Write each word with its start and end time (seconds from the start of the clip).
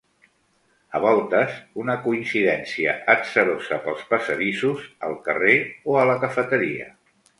A 0.99 1.01
voltes, 1.01 1.51
una 1.83 1.97
coincidència 2.05 2.95
atzarosa 3.15 3.79
pels 3.85 4.01
passadissos, 4.15 4.89
al 5.09 5.15
carrer 5.29 5.57
o 5.93 6.01
a 6.07 6.07
la 6.13 6.17
cafeteria. 6.25 6.89